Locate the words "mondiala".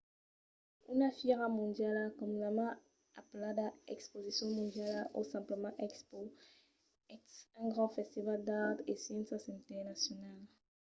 1.59-2.05, 4.57-5.01